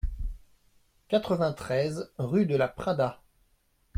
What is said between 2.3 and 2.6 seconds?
de